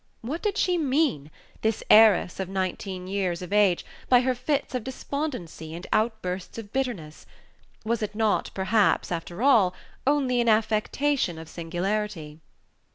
What 0.21 0.41
did 0.41 0.57
she 0.57 0.79
mean, 0.79 1.29
this 1.61 1.83
heiress 1.87 2.39
of 2.39 2.49
nineteen 2.49 3.05
years 3.05 3.43
of 3.43 3.53
age, 3.53 3.85
by 4.09 4.21
her 4.21 4.33
fits 4.33 4.73
of 4.73 4.83
despondency 4.83 5.75
and 5.75 5.85
outbursts 5.93 6.57
of 6.57 6.73
bitterness? 6.73 7.27
Was 7.85 8.01
it 8.01 8.15
not 8.15 8.49
perhaps, 8.55 9.11
after 9.11 9.43
all, 9.43 9.75
only 10.07 10.41
an 10.41 10.49
affectation 10.49 11.37
of 11.37 11.47
singularity? 11.47 12.39